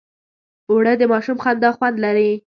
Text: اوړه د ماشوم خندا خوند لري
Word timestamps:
اوړه 0.69 0.93
د 0.99 1.03
ماشوم 1.11 1.37
خندا 1.43 1.69
خوند 1.77 1.95
لري 2.05 2.31